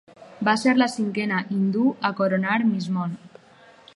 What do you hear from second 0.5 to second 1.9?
ser la cinquena Hindú